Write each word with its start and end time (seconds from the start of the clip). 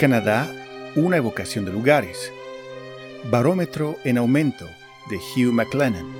Canadá, 0.00 0.50
una 0.96 1.18
evocación 1.18 1.66
de 1.66 1.72
lugares. 1.72 2.32
Barómetro 3.30 3.98
en 4.02 4.16
aumento 4.16 4.66
de 5.10 5.18
Hugh 5.18 5.52
McLennan. 5.52 6.10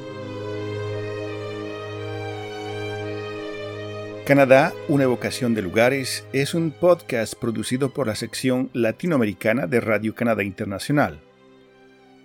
Canadá, 4.27 4.75
una 4.89 5.05
evocación 5.05 5.55
de 5.55 5.62
lugares 5.62 6.27
es 6.35 6.53
un 6.53 6.73
podcast 6.73 7.33
producido 7.33 7.89
por 7.89 8.07
la 8.07 8.16
sección 8.16 8.69
latinoamericana 8.75 9.66
de 9.66 9.81
Radio 9.81 10.15
Canadá 10.15 10.42
Internacional. 10.42 11.23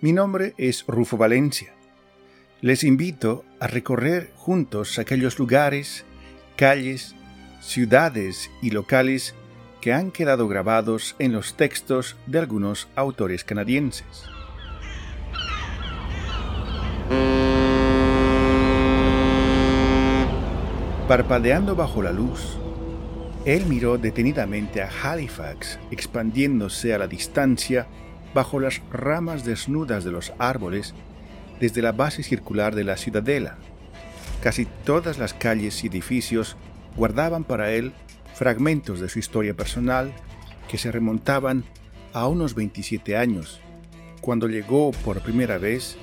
Mi 0.02 0.12
nombre 0.12 0.52
es 0.58 0.84
Rufo 0.86 1.16
Valencia. 1.16 1.72
Les 2.60 2.84
invito 2.84 3.46
a 3.60 3.66
recorrer 3.66 4.30
juntos 4.34 4.98
aquellos 4.98 5.38
lugares, 5.38 6.04
calles, 6.54 7.14
ciudades 7.62 8.50
y 8.60 8.72
locales 8.72 9.34
que 9.80 9.92
han 9.92 10.10
quedado 10.10 10.48
grabados 10.48 11.16
en 11.18 11.32
los 11.32 11.54
textos 11.54 12.16
de 12.26 12.38
algunos 12.38 12.88
autores 12.96 13.44
canadienses. 13.44 14.24
Parpadeando 21.08 21.76
bajo 21.76 22.02
la 22.02 22.10
luz, 22.10 22.58
él 23.44 23.64
miró 23.66 23.96
detenidamente 23.96 24.82
a 24.82 24.90
Halifax 24.90 25.78
expandiéndose 25.92 26.94
a 26.94 26.98
la 26.98 27.06
distancia 27.06 27.86
bajo 28.34 28.58
las 28.58 28.82
ramas 28.90 29.44
desnudas 29.44 30.02
de 30.02 30.10
los 30.10 30.32
árboles 30.38 30.94
desde 31.60 31.80
la 31.80 31.92
base 31.92 32.24
circular 32.24 32.74
de 32.74 32.82
la 32.82 32.96
ciudadela. 32.96 33.56
Casi 34.42 34.66
todas 34.84 35.16
las 35.18 35.32
calles 35.32 35.84
y 35.84 35.86
edificios 35.86 36.56
guardaban 36.96 37.44
para 37.44 37.70
él 37.70 37.92
fragmentos 38.36 39.00
de 39.00 39.08
su 39.08 39.18
historia 39.18 39.54
personal 39.54 40.12
que 40.68 40.76
se 40.76 40.92
remontaban 40.92 41.64
a 42.12 42.26
unos 42.28 42.54
27 42.54 43.16
años, 43.16 43.60
cuando 44.20 44.46
llegó 44.46 44.90
por 44.90 45.22
primera 45.22 45.56
vez 45.56 45.96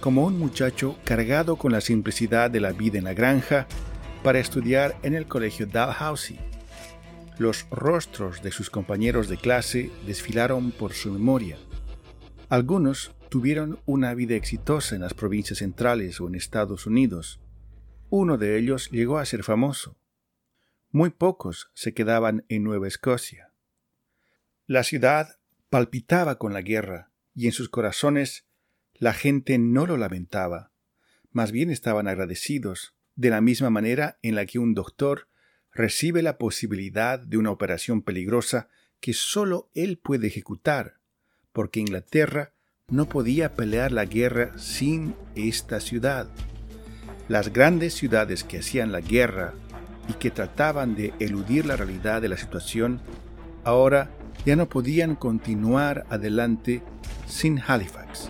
como 0.00 0.26
un 0.26 0.38
muchacho 0.38 0.96
cargado 1.04 1.56
con 1.56 1.72
la 1.72 1.80
simplicidad 1.80 2.50
de 2.50 2.60
la 2.60 2.72
vida 2.72 2.98
en 2.98 3.04
la 3.04 3.14
granja 3.14 3.66
para 4.22 4.40
estudiar 4.40 4.98
en 5.02 5.14
el 5.14 5.26
colegio 5.26 5.66
Dalhousie. 5.66 6.38
Los 7.38 7.66
rostros 7.70 8.42
de 8.42 8.52
sus 8.52 8.68
compañeros 8.68 9.28
de 9.28 9.38
clase 9.38 9.90
desfilaron 10.06 10.72
por 10.72 10.92
su 10.92 11.10
memoria. 11.10 11.56
Algunos 12.50 13.12
tuvieron 13.30 13.78
una 13.86 14.12
vida 14.12 14.34
exitosa 14.34 14.96
en 14.96 15.00
las 15.00 15.14
provincias 15.14 15.60
centrales 15.60 16.20
o 16.20 16.28
en 16.28 16.34
Estados 16.34 16.86
Unidos. 16.86 17.40
Uno 18.10 18.36
de 18.36 18.58
ellos 18.58 18.90
llegó 18.90 19.18
a 19.18 19.24
ser 19.24 19.44
famoso. 19.44 19.99
Muy 20.92 21.10
pocos 21.10 21.70
se 21.72 21.94
quedaban 21.94 22.44
en 22.48 22.64
Nueva 22.64 22.88
Escocia. 22.88 23.52
La 24.66 24.82
ciudad 24.82 25.38
palpitaba 25.68 26.36
con 26.36 26.52
la 26.52 26.62
guerra 26.62 27.12
y 27.32 27.46
en 27.46 27.52
sus 27.52 27.68
corazones 27.68 28.48
la 28.94 29.14
gente 29.14 29.56
no 29.58 29.86
lo 29.86 29.96
lamentaba, 29.96 30.72
más 31.30 31.52
bien 31.52 31.70
estaban 31.70 32.08
agradecidos, 32.08 32.96
de 33.14 33.30
la 33.30 33.40
misma 33.40 33.70
manera 33.70 34.18
en 34.22 34.34
la 34.34 34.46
que 34.46 34.58
un 34.58 34.74
doctor 34.74 35.28
recibe 35.72 36.22
la 36.22 36.38
posibilidad 36.38 37.20
de 37.20 37.36
una 37.36 37.52
operación 37.52 38.02
peligrosa 38.02 38.68
que 38.98 39.12
sólo 39.12 39.70
él 39.74 39.96
puede 39.96 40.26
ejecutar, 40.26 40.98
porque 41.52 41.78
Inglaterra 41.78 42.52
no 42.88 43.08
podía 43.08 43.54
pelear 43.54 43.92
la 43.92 44.06
guerra 44.06 44.58
sin 44.58 45.14
esta 45.36 45.78
ciudad. 45.78 46.28
Las 47.28 47.52
grandes 47.52 47.94
ciudades 47.94 48.42
que 48.42 48.58
hacían 48.58 48.90
la 48.90 49.00
guerra 49.00 49.54
y 50.10 50.14
que 50.14 50.32
trataban 50.32 50.96
de 50.96 51.14
eludir 51.20 51.66
la 51.66 51.76
realidad 51.76 52.20
de 52.20 52.28
la 52.28 52.36
situación, 52.36 53.00
ahora 53.62 54.10
ya 54.44 54.56
no 54.56 54.68
podían 54.68 55.14
continuar 55.14 56.04
adelante 56.10 56.82
sin 57.26 57.60
Halifax. 57.64 58.28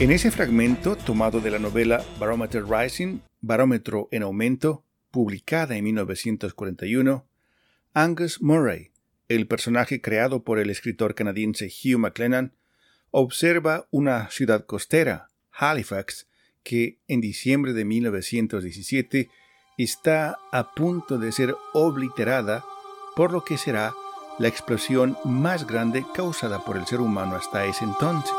En 0.00 0.10
ese 0.10 0.32
fragmento 0.32 0.96
tomado 0.96 1.40
de 1.40 1.52
la 1.52 1.60
novela 1.60 2.04
Barometer 2.18 2.64
Rising, 2.68 3.20
Barómetro 3.40 4.08
en 4.10 4.24
Aumento, 4.24 4.84
publicada 5.12 5.76
en 5.76 5.84
1941, 5.84 7.24
Angus 7.94 8.42
Murray, 8.42 8.90
el 9.28 9.46
personaje 9.46 10.00
creado 10.00 10.42
por 10.42 10.58
el 10.58 10.68
escritor 10.68 11.14
canadiense 11.14 11.66
Hugh 11.68 11.98
McLennan, 11.98 12.52
observa 13.18 13.88
una 13.90 14.28
ciudad 14.28 14.66
costera, 14.66 15.30
Halifax, 15.50 16.26
que 16.62 17.00
en 17.08 17.22
diciembre 17.22 17.72
de 17.72 17.86
1917 17.86 19.30
está 19.78 20.36
a 20.52 20.74
punto 20.74 21.16
de 21.16 21.32
ser 21.32 21.54
obliterada 21.72 22.62
por 23.14 23.32
lo 23.32 23.42
que 23.42 23.56
será 23.56 23.94
la 24.38 24.48
explosión 24.48 25.16
más 25.24 25.66
grande 25.66 26.04
causada 26.14 26.62
por 26.62 26.76
el 26.76 26.84
ser 26.84 27.00
humano 27.00 27.36
hasta 27.36 27.64
ese 27.64 27.84
entonces. 27.84 28.34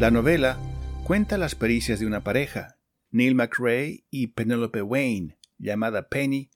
La 0.00 0.10
novela 0.10 0.58
cuenta 1.04 1.38
las 1.38 1.54
pericias 1.54 2.00
de 2.00 2.06
una 2.06 2.24
pareja, 2.24 2.78
Neil 3.12 3.36
McRae 3.36 4.02
y 4.10 4.26
Penelope 4.26 4.82
Wayne, 4.82 5.38
llamada 5.56 6.08
Penny, 6.08 6.50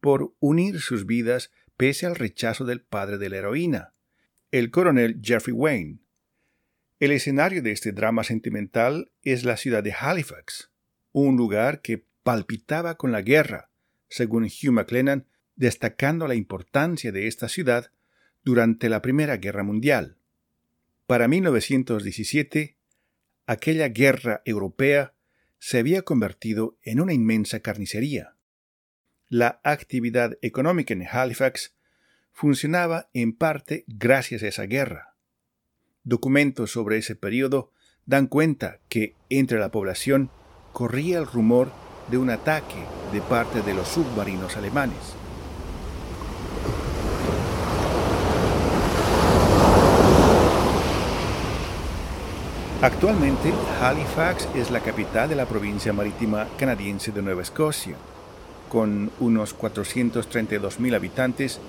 por 0.00 0.34
unir 0.40 0.80
sus 0.80 1.06
vidas 1.06 1.50
pese 1.76 2.06
al 2.06 2.16
rechazo 2.16 2.64
del 2.64 2.80
padre 2.80 3.18
de 3.18 3.28
la 3.28 3.36
heroína, 3.38 3.92
el 4.50 4.70
coronel 4.70 5.20
Jeffrey 5.22 5.54
Wayne. 5.54 5.98
El 7.00 7.12
escenario 7.12 7.62
de 7.62 7.70
este 7.70 7.92
drama 7.92 8.24
sentimental 8.24 9.12
es 9.22 9.44
la 9.44 9.56
ciudad 9.56 9.82
de 9.82 9.92
Halifax, 9.92 10.70
un 11.12 11.36
lugar 11.36 11.80
que 11.80 12.04
palpitaba 12.22 12.96
con 12.96 13.12
la 13.12 13.22
guerra, 13.22 13.70
según 14.08 14.44
Hugh 14.44 14.72
McLennan, 14.72 15.26
destacando 15.54 16.26
la 16.26 16.34
importancia 16.34 17.12
de 17.12 17.26
esta 17.28 17.48
ciudad 17.48 17.92
durante 18.42 18.88
la 18.88 19.02
Primera 19.02 19.36
Guerra 19.36 19.62
Mundial. 19.62 20.16
Para 21.06 21.28
1917, 21.28 22.76
aquella 23.46 23.88
guerra 23.88 24.42
europea 24.44 25.14
se 25.58 25.78
había 25.78 26.02
convertido 26.02 26.76
en 26.82 27.00
una 27.00 27.12
inmensa 27.12 27.60
carnicería 27.60 28.37
la 29.28 29.60
actividad 29.62 30.38
económica 30.40 30.94
en 30.94 31.06
Halifax 31.06 31.74
funcionaba 32.32 33.10
en 33.12 33.36
parte 33.36 33.84
gracias 33.86 34.42
a 34.42 34.48
esa 34.48 34.62
guerra. 34.64 35.16
Documentos 36.02 36.70
sobre 36.70 36.98
ese 36.98 37.14
periodo 37.14 37.72
dan 38.06 38.26
cuenta 38.26 38.80
que 38.88 39.14
entre 39.28 39.58
la 39.58 39.70
población 39.70 40.30
corría 40.72 41.18
el 41.18 41.26
rumor 41.26 41.70
de 42.10 42.16
un 42.16 42.30
ataque 42.30 42.86
de 43.12 43.20
parte 43.20 43.60
de 43.60 43.74
los 43.74 43.88
submarinos 43.88 44.56
alemanes. 44.56 44.96
Actualmente, 52.80 53.52
Halifax 53.82 54.48
es 54.54 54.70
la 54.70 54.80
capital 54.80 55.28
de 55.28 55.34
la 55.34 55.46
provincia 55.46 55.92
marítima 55.92 56.46
canadiense 56.56 57.10
de 57.10 57.20
Nueva 57.20 57.42
Escocia 57.42 57.96
con 58.68 59.10
unos 59.20 59.56
432.000 59.56 60.94
habitantes, 60.94 61.60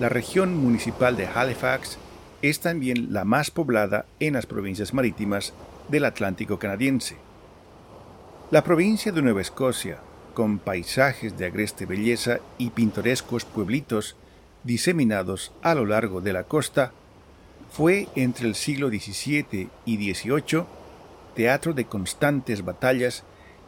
la 0.00 0.08
región 0.08 0.56
municipal 0.56 1.16
de 1.16 1.26
Halifax 1.26 1.98
es 2.42 2.60
también 2.60 3.12
la 3.12 3.24
más 3.24 3.50
poblada 3.50 4.06
en 4.20 4.34
las 4.34 4.46
provincias 4.46 4.94
marítimas 4.94 5.52
del 5.88 6.04
Atlántico 6.04 6.58
canadiense. 6.58 7.16
La 8.50 8.64
provincia 8.64 9.12
de 9.12 9.22
Nueva 9.22 9.40
Escocia, 9.40 9.98
con 10.34 10.58
paisajes 10.58 11.38
de 11.38 11.46
agreste 11.46 11.86
belleza 11.86 12.40
y 12.58 12.70
pintorescos 12.70 13.44
pueblitos 13.44 14.16
diseminados 14.64 15.52
a 15.62 15.74
lo 15.74 15.86
largo 15.86 16.20
de 16.20 16.32
la 16.32 16.44
costa, 16.44 16.92
fue 17.70 18.08
entre 18.14 18.46
el 18.46 18.54
siglo 18.54 18.88
XVII 18.88 19.68
y 19.86 20.12
XVIII 20.12 20.64
teatro 21.34 21.72
de 21.72 21.86
constantes 21.86 22.64
batallas 22.64 23.24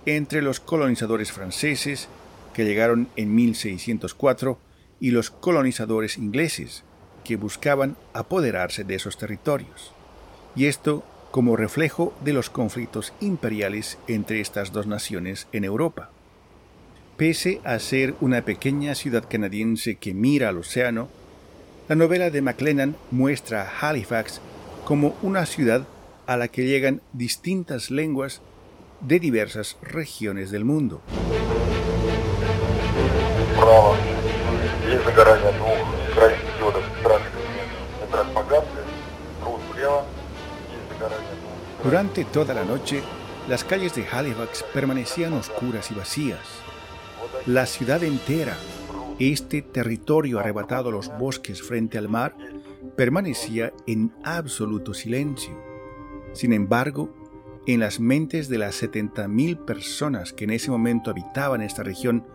entre 0.06 0.42
los 0.42 0.60
colonizadores 0.60 1.32
franceses 1.32 2.08
que 2.54 2.64
llegaron 2.64 3.08
en 3.16 3.34
1604, 3.34 4.58
y 5.00 5.10
los 5.10 5.30
colonizadores 5.30 6.16
ingleses, 6.16 6.84
que 7.24 7.36
buscaban 7.36 7.96
apoderarse 8.12 8.84
de 8.84 8.94
esos 8.94 9.18
territorios. 9.18 9.92
Y 10.56 10.66
esto 10.66 11.04
como 11.30 11.56
reflejo 11.56 12.14
de 12.24 12.32
los 12.32 12.48
conflictos 12.48 13.12
imperiales 13.20 13.98
entre 14.06 14.40
estas 14.40 14.72
dos 14.72 14.86
naciones 14.86 15.48
en 15.52 15.64
Europa. 15.64 16.10
Pese 17.16 17.60
a 17.64 17.78
ser 17.80 18.14
una 18.20 18.42
pequeña 18.44 18.94
ciudad 18.94 19.24
canadiense 19.28 19.96
que 19.96 20.14
mira 20.14 20.50
al 20.50 20.58
océano, 20.58 21.08
la 21.88 21.96
novela 21.96 22.30
de 22.30 22.40
McLennan 22.40 22.96
muestra 23.10 23.62
a 23.62 23.88
Halifax 23.90 24.40
como 24.84 25.16
una 25.22 25.44
ciudad 25.44 25.86
a 26.26 26.36
la 26.36 26.48
que 26.48 26.66
llegan 26.66 27.02
distintas 27.12 27.90
lenguas 27.90 28.40
de 29.00 29.18
diversas 29.18 29.76
regiones 29.82 30.50
del 30.50 30.64
mundo. 30.64 31.02
Durante 41.82 42.24
toda 42.24 42.54
la 42.54 42.64
noche, 42.64 43.02
las 43.48 43.62
calles 43.62 43.94
de 43.94 44.06
Halifax 44.10 44.64
permanecían 44.72 45.34
oscuras 45.34 45.90
y 45.90 45.94
vacías. 45.94 46.40
La 47.46 47.66
ciudad 47.66 48.02
entera, 48.02 48.56
este 49.18 49.60
territorio 49.60 50.38
arrebatado 50.38 50.88
a 50.88 50.92
los 50.92 51.16
bosques 51.18 51.62
frente 51.62 51.98
al 51.98 52.08
mar, 52.08 52.36
permanecía 52.96 53.72
en 53.86 54.14
absoluto 54.24 54.94
silencio. 54.94 55.54
Sin 56.32 56.52
embargo, 56.52 57.14
en 57.66 57.80
las 57.80 57.98
mentes 58.00 58.48
de 58.48 58.58
las 58.58 58.82
70.000 58.82 59.64
personas 59.64 60.32
que 60.32 60.44
en 60.44 60.50
ese 60.50 60.70
momento 60.70 61.10
habitaban 61.10 61.62
esta 61.62 61.82
región, 61.82 62.26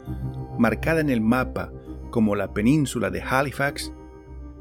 marcada 0.57 1.01
en 1.01 1.09
el 1.09 1.21
mapa 1.21 1.71
como 2.09 2.35
la 2.35 2.53
península 2.53 3.09
de 3.11 3.21
Halifax, 3.21 3.93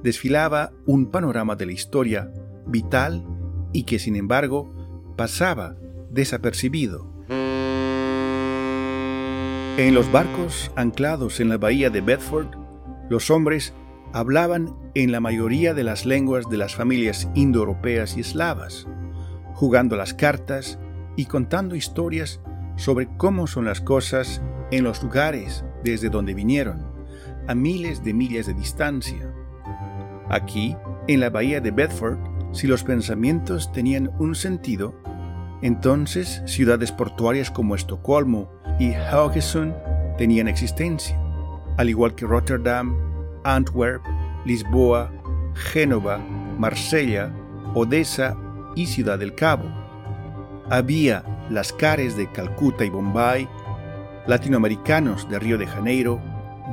desfilaba 0.02 0.72
un 0.86 1.10
panorama 1.10 1.56
de 1.56 1.66
la 1.66 1.72
historia 1.72 2.30
vital 2.66 3.26
y 3.72 3.84
que 3.84 3.98
sin 3.98 4.16
embargo 4.16 4.72
pasaba 5.16 5.76
desapercibido. 6.10 7.06
En 9.78 9.94
los 9.94 10.10
barcos 10.10 10.70
anclados 10.76 11.40
en 11.40 11.48
la 11.48 11.56
bahía 11.56 11.88
de 11.88 12.00
Bedford, 12.00 12.48
los 13.08 13.30
hombres 13.30 13.74
hablaban 14.12 14.74
en 14.94 15.12
la 15.12 15.20
mayoría 15.20 15.72
de 15.74 15.84
las 15.84 16.04
lenguas 16.04 16.48
de 16.50 16.56
las 16.56 16.74
familias 16.74 17.28
indoeuropeas 17.34 18.16
y 18.16 18.20
eslavas, 18.20 18.86
jugando 19.58 19.96
las 19.96 20.14
cartas 20.14 20.78
y 21.16 21.26
contando 21.26 21.74
historias 21.74 22.40
sobre 22.76 23.08
cómo 23.16 23.48
son 23.48 23.64
las 23.64 23.80
cosas 23.80 24.40
en 24.70 24.84
los 24.84 25.02
lugares 25.02 25.64
desde 25.82 26.10
donde 26.10 26.32
vinieron, 26.32 26.86
a 27.48 27.56
miles 27.56 28.04
de 28.04 28.14
millas 28.14 28.46
de 28.46 28.54
distancia. 28.54 29.34
Aquí, 30.28 30.76
en 31.08 31.18
la 31.18 31.30
bahía 31.30 31.60
de 31.60 31.72
Bedford, 31.72 32.18
si 32.52 32.68
los 32.68 32.84
pensamientos 32.84 33.72
tenían 33.72 34.12
un 34.20 34.36
sentido, 34.36 34.94
entonces 35.60 36.40
ciudades 36.46 36.92
portuarias 36.92 37.50
como 37.50 37.74
Estocolmo 37.74 38.48
y 38.78 38.92
Haugesund 38.92 39.74
tenían 40.18 40.46
existencia, 40.46 41.18
al 41.78 41.88
igual 41.88 42.14
que 42.14 42.26
Rotterdam, 42.26 42.96
Antwerp, 43.42 44.04
Lisboa, 44.44 45.10
Génova, 45.54 46.18
Marsella, 46.56 47.32
Odessa 47.74 48.36
y 48.78 48.86
Ciudad 48.86 49.18
del 49.18 49.34
Cabo. 49.34 49.64
Había 50.70 51.24
las 51.50 51.72
cares 51.72 52.16
de 52.16 52.30
Calcuta 52.30 52.84
y 52.84 52.90
Bombay, 52.90 53.48
latinoamericanos 54.28 55.28
de 55.28 55.40
Río 55.40 55.58
de 55.58 55.66
Janeiro, 55.66 56.22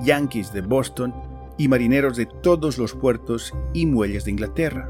yanquis 0.04 0.54
de 0.54 0.62
Boston 0.62 1.16
y 1.58 1.68
marineros 1.68 2.16
de 2.16 2.28
todos 2.28 2.78
los 2.78 2.94
puertos 2.94 3.56
y 3.74 3.88
muelles 3.88 4.24
de 4.26 4.32
Inglaterra. 4.32 4.88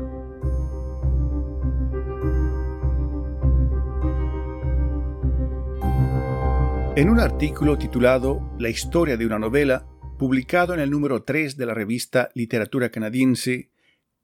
En 6.97 7.09
un 7.09 7.21
artículo 7.21 7.77
titulado 7.77 8.41
La 8.59 8.67
historia 8.67 9.15
de 9.15 9.25
una 9.25 9.39
novela, 9.39 9.85
publicado 10.17 10.73
en 10.73 10.81
el 10.81 10.91
número 10.91 11.23
3 11.23 11.55
de 11.55 11.65
la 11.65 11.73
revista 11.73 12.29
Literatura 12.33 12.89
Canadiense 12.89 13.71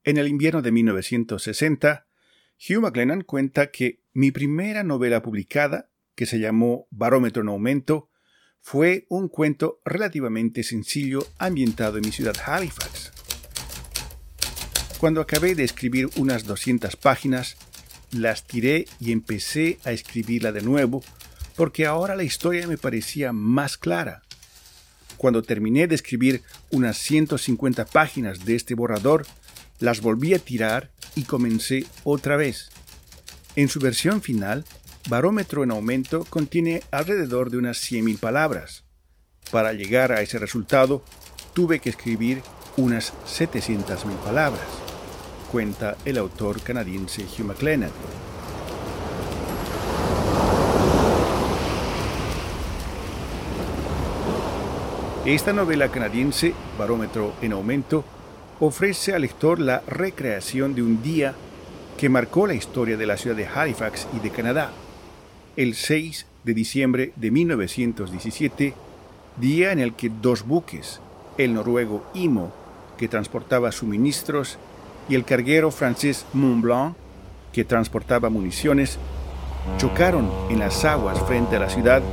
en 0.04 0.18
el 0.18 0.28
invierno 0.28 0.62
de 0.62 0.72
1960, 0.72 2.08
Hugh 2.70 2.80
McLennan 2.80 3.22
cuenta 3.22 3.72
que 3.72 4.04
mi 4.14 4.30
primera 4.30 4.84
novela 4.84 5.24
publicada, 5.24 5.90
que 6.16 6.28
se 6.28 6.40
llamó 6.40 6.88
Barómetro 6.92 7.42
en 7.42 7.50
Aumento, 7.50 8.10
fue 8.60 9.08
un 9.10 9.30
cuento 9.30 9.82
relativamente 9.84 10.62
sencillo 10.62 11.26
ambientado 11.40 11.98
en 11.98 12.04
mi 12.06 12.12
ciudad 12.12 12.36
Halifax. 12.46 13.12
Cuando 15.00 15.22
acabé 15.22 15.56
de 15.56 15.64
escribir 15.64 16.10
unas 16.18 16.46
200 16.46 16.96
páginas, 16.98 17.58
las 18.12 18.46
tiré 18.46 18.86
y 19.00 19.12
empecé 19.12 19.80
a 19.84 19.92
escribirla 19.92 20.52
de 20.52 20.62
nuevo 20.62 21.04
porque 21.56 21.88
ahora 21.88 22.16
la 22.16 22.24
historia 22.24 22.68
me 22.68 22.78
parecía 22.78 23.34
más 23.34 23.76
clara. 23.76 24.22
Cuando 25.18 25.42
terminé 25.42 25.88
de 25.88 25.96
escribir 25.96 26.44
unas 26.70 26.98
150 26.98 27.86
páginas 27.86 28.46
de 28.46 28.56
este 28.56 28.76
borrador, 28.76 29.26
las 29.80 30.02
volví 30.02 30.36
a 30.36 30.40
tirar 30.40 30.92
y 31.16 31.24
comencé 31.24 31.86
otra 32.04 32.38
vez. 32.38 32.70
En 33.56 33.68
su 33.68 33.80
versión 33.80 34.22
final, 34.22 34.66
Barómetro 35.10 35.64
en 35.64 35.72
aumento 35.72 36.26
contiene 36.26 36.84
alrededor 36.92 37.50
de 37.50 37.58
unas 37.58 37.78
100.000 37.80 38.20
palabras. 38.20 38.84
Para 39.52 39.74
llegar 39.74 40.12
a 40.12 40.22
ese 40.22 40.40
resultado, 40.40 41.04
tuve 41.54 41.80
que 41.80 41.90
escribir 41.90 42.42
unas 42.78 43.14
700.000 43.26 44.16
palabras, 44.24 44.68
cuenta 45.52 45.98
el 46.06 46.18
autor 46.18 46.62
canadiense 46.62 47.24
Hugh 47.24 47.46
McLennan. 47.46 47.92
Esta 55.26 55.54
novela 55.54 55.92
canadiense, 55.92 56.54
Barómetro 56.80 57.36
en 57.42 57.54
Aumento, 57.54 58.04
ofrece 58.62 59.16
al 59.16 59.24
lector 59.24 59.60
la 59.60 59.82
recreación 59.88 60.76
de 60.76 60.84
un 60.84 61.02
día 61.02 61.34
que 61.98 62.10
marcó 62.10 62.46
la 62.46 62.54
historia 62.54 62.96
de 62.96 63.08
la 63.08 63.18
ciudad 63.18 63.36
de 63.36 63.48
Halifax 63.48 64.08
y 64.16 64.20
de 64.20 64.30
Canadá. 64.30 64.72
El 65.56 65.74
6 65.74 66.28
de 66.44 66.54
diciembre 66.54 67.12
de 67.16 67.32
1917, 67.32 68.76
día 69.38 69.72
en 69.72 69.80
el 69.80 69.96
que 69.96 70.10
dos 70.10 70.46
buques, 70.46 71.02
el 71.40 71.56
noruego 71.56 72.06
Imo, 72.14 72.54
que 72.98 73.08
transportaba 73.08 73.72
suministros, 73.72 74.60
y 75.10 75.16
el 75.16 75.26
carguero 75.26 75.72
francés 75.72 76.28
Mont 76.34 76.62
Blanc, 76.62 76.96
que 77.52 77.66
transportaba 77.66 78.30
municiones, 78.30 79.00
chocaron 79.78 80.30
en 80.52 80.60
las 80.60 80.86
aguas 80.86 81.20
frente 81.24 81.56
a 81.56 81.60
la 81.60 81.70
ciudad, 81.70 82.04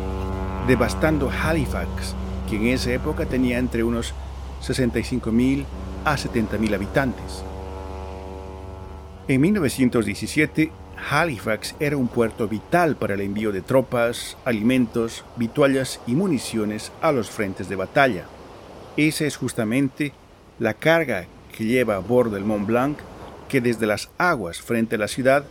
devastando 0.67 1.31
Halifax 1.31 2.15
que 2.49 2.57
en 2.57 2.69
esa 2.69 2.91
época 2.93 3.27
tenía 3.27 3.59
entre 3.59 3.85
unos 3.85 4.15
65.000 4.63 5.67
a 6.13 6.17
70.000 6.17 6.75
habitantes. 6.75 7.45
En 9.29 9.43
1917, 9.43 10.73
Halifax 11.11 11.75
era 11.81 11.99
un 11.99 12.09
puerto 12.09 12.49
vital 12.49 12.97
para 12.97 13.13
el 13.15 13.21
envío 13.21 13.53
de 13.53 13.61
tropas, 13.61 14.39
alimentos, 14.47 15.25
vituallas 15.37 16.01
y 16.07 16.15
municiones 16.15 16.93
a 17.03 17.13
los 17.13 17.29
frentes 17.31 17.69
de 17.69 17.77
batalla. 17.77 18.25
Esa 18.97 19.27
es 19.27 19.37
justamente 19.37 20.13
la 20.59 20.75
carga 20.75 21.27
que 21.57 21.65
lleva 21.65 21.97
a 21.97 22.01
bordo 22.01 22.39
el 22.39 22.45
Mont 22.45 22.67
Blanc, 22.67 22.99
que 23.49 23.61
desde 23.61 23.87
las 23.87 24.09
aguas 24.17 24.63
frente 24.63 24.97
a 24.97 24.99
la 24.99 25.09
ciudad 25.09 25.45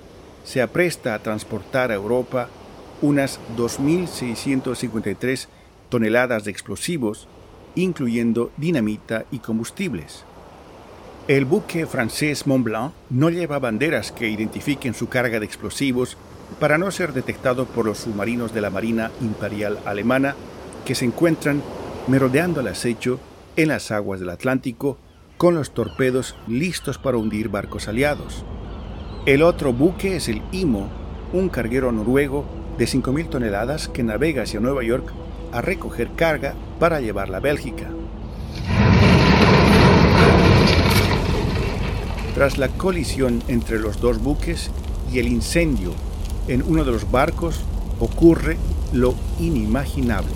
se 0.44 0.62
apresta 0.62 1.14
a 1.14 1.20
transportar 1.20 1.92
a 1.92 1.96
Europa 1.96 2.50
unas 3.04 3.40
2.653 3.56 5.48
toneladas 5.90 6.46
de 6.46 6.52
explosivos, 6.52 7.28
incluyendo 7.76 8.52
dinamita 8.58 9.26
y 9.30 9.38
combustibles. 9.40 10.26
El 11.28 11.44
buque 11.44 11.86
francés 11.86 12.48
Mont 12.48 12.64
Blanc 12.64 12.94
no 13.10 13.30
lleva 13.30 13.60
banderas 13.60 14.14
que 14.14 14.30
identifiquen 14.30 14.94
su 14.94 15.10
carga 15.10 15.42
de 15.42 15.46
explosivos 15.46 16.16
para 16.58 16.78
no 16.78 16.90
ser 16.90 17.12
detectado 17.12 17.66
por 17.66 17.86
los 17.86 17.98
submarinos 17.98 18.54
de 18.54 18.62
la 18.62 18.70
Marina 18.70 19.12
Imperial 19.20 19.78
Alemana 19.84 20.36
que 20.86 20.96
se 20.96 21.04
encuentran 21.04 21.62
merodeando 22.08 22.62
al 22.62 22.70
acecho 22.70 23.20
en 23.58 23.68
las 23.68 23.92
aguas 23.92 24.22
del 24.22 24.30
Atlántico 24.30 25.00
con 25.36 25.54
los 25.54 25.72
torpedos 25.72 26.38
listos 26.48 26.98
para 26.98 27.18
hundir 27.18 27.50
barcos 27.50 27.90
aliados. 27.90 28.46
El 29.26 29.44
otro 29.44 29.74
buque 29.74 30.16
es 30.16 30.30
el 30.30 30.42
Imo, 30.54 30.90
un 31.34 31.50
carguero 31.50 31.92
noruego 31.92 32.46
de 32.78 32.86
5.000 32.86 33.30
toneladas 33.30 33.90
que 33.90 34.02
navega 34.02 34.44
hacia 34.44 34.62
Nueva 34.62 34.82
York 34.82 35.12
a 35.52 35.60
recoger 35.60 36.10
carga 36.16 36.54
para 36.80 37.02
llevarla 37.02 37.40
a 37.40 37.42
Bélgica. 37.42 37.90
Tras 42.38 42.60
la 42.60 42.68
colisión 42.68 43.42
entre 43.48 43.80
los 43.80 44.00
dos 44.00 44.22
buques 44.22 44.70
y 45.12 45.18
el 45.18 45.28
incendio 45.28 45.92
en 46.48 46.62
uno 46.62 46.84
de 46.84 46.92
los 46.92 47.10
barcos, 47.10 47.62
ocurre 48.00 48.60
lo 48.94 49.16
inimaginable. 49.40 50.36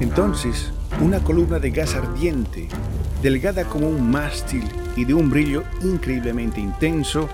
Entonces, 0.00 0.72
una 1.00 1.22
columna 1.22 1.60
de 1.60 1.70
gas 1.70 1.94
ardiente, 1.94 2.66
delgada 3.22 3.66
como 3.66 3.88
un 3.88 4.10
mástil 4.10 4.64
y 4.96 5.04
de 5.04 5.14
un 5.14 5.30
brillo 5.30 5.62
increíblemente 5.84 6.60
intenso, 6.60 7.28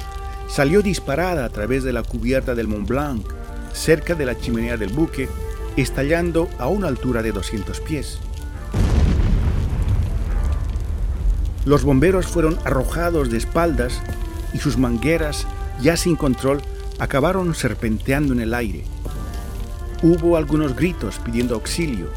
salió 0.49 0.83
disparada 0.83 1.47
a 1.47 1.49
través 1.49 1.83
de 1.83 1.95
la 1.95 2.03
cubierta 2.03 2.55
del 2.55 2.69
Mont 2.69 2.87
Blanc, 2.87 3.25
cerca 3.73 4.15
de 4.15 4.27
la 4.27 4.37
chimenea 4.37 4.77
del 4.77 4.93
buque, 4.93 5.31
estallando 5.79 6.51
a 6.59 6.69
una 6.69 6.89
altura 6.89 7.23
de 7.23 7.33
200 7.33 7.81
pies. 7.81 8.19
Los 11.65 11.85
bomberos 11.85 12.27
fueron 12.27 12.59
arrojados 12.65 13.31
de 13.31 13.39
espaldas 13.39 14.01
y 14.53 14.59
sus 14.59 14.79
mangueras, 14.79 15.47
ya 15.81 15.97
sin 15.97 16.17
control, 16.17 16.61
acabaron 16.99 17.55
serpenteando 17.55 18.33
en 18.33 18.41
el 18.41 18.55
aire. 18.55 18.85
Hubo 20.03 20.37
algunos 20.37 20.75
gritos 20.75 21.21
pidiendo 21.25 21.55
auxilio. 21.55 22.09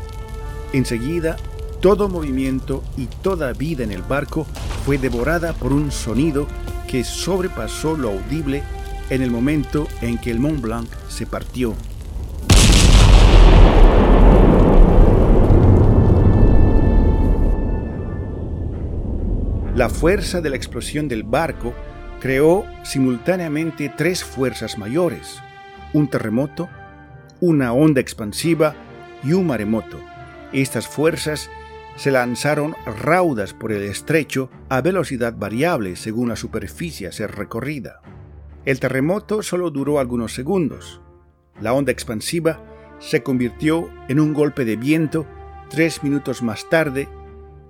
Enseguida, 0.73 1.37
todo 1.79 2.09
movimiento 2.09 2.83
y 2.97 3.05
toda 3.05 3.53
vida 3.53 3.83
en 3.83 3.91
el 3.91 4.01
barco 4.01 4.47
fue 4.85 4.97
devorada 4.97 5.53
por 5.53 5.71
un 5.71 5.91
sonido 5.91 6.47
que 6.87 7.03
sobrepasó 7.03 7.95
lo 7.95 8.09
audible 8.09 8.63
en 9.11 9.21
el 9.21 9.29
momento 9.29 9.87
en 10.01 10.17
que 10.17 10.31
el 10.31 10.39
Mont 10.39 10.61
Blanc 10.61 10.89
se 11.09 11.27
partió. 11.27 11.75
La 19.75 19.89
fuerza 19.89 20.39
de 20.39 20.49
la 20.49 20.55
explosión 20.55 21.09
del 21.09 21.23
barco 21.23 21.73
creó 22.21 22.65
simultáneamente 22.83 23.91
tres 23.93 24.23
fuerzas 24.23 24.77
mayores, 24.77 25.41
un 25.91 26.09
terremoto, 26.09 26.69
una 27.41 27.73
onda 27.73 27.99
expansiva 27.99 28.73
y 29.21 29.33
un 29.33 29.47
maremoto. 29.47 29.99
Estas 30.53 30.87
fuerzas 30.87 31.49
se 31.97 32.09
lanzaron 32.09 32.73
raudas 32.85 33.53
por 33.53 33.73
el 33.73 33.83
estrecho 33.83 34.49
a 34.69 34.79
velocidad 34.79 35.35
variable 35.37 35.97
según 35.97 36.29
la 36.29 36.37
superficie 36.37 37.09
a 37.09 37.11
ser 37.11 37.35
recorrida. 37.35 37.99
El 38.63 38.79
terremoto 38.79 39.43
solo 39.43 39.71
duró 39.71 39.99
algunos 39.99 40.33
segundos. 40.33 41.01
La 41.59 41.73
onda 41.73 41.91
expansiva 41.91 42.63
se 42.99 43.23
convirtió 43.23 43.89
en 44.07 44.21
un 44.21 44.33
golpe 44.33 44.63
de 44.63 44.77
viento 44.77 45.27
tres 45.69 46.01
minutos 46.01 46.41
más 46.41 46.69
tarde 46.69 47.09